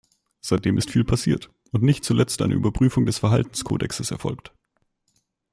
[0.43, 4.51] Seitdem ist viel passiert und nicht zuletzt eine Überprüfung des Verhaltenskodexes erfolgt.